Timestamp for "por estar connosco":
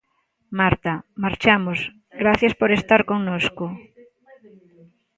2.59-3.65